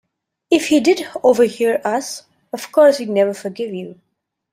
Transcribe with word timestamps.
If 0.49 0.69
he 0.69 0.79
did 0.79 1.07
overhear 1.21 1.79
us, 1.85 2.23
of 2.51 2.71
course 2.71 2.97
he’d 2.97 3.09
never 3.11 3.35
forgive 3.35 3.71
you. 3.71 3.99